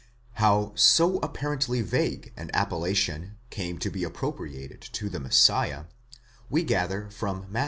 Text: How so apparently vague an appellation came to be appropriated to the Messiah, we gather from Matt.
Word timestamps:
How 0.41 0.73
so 0.73 1.19
apparently 1.19 1.83
vague 1.83 2.33
an 2.35 2.49
appellation 2.55 3.37
came 3.51 3.77
to 3.77 3.91
be 3.91 4.03
appropriated 4.03 4.81
to 4.93 5.09
the 5.09 5.19
Messiah, 5.19 5.85
we 6.49 6.63
gather 6.63 7.07
from 7.11 7.45
Matt. 7.51 7.59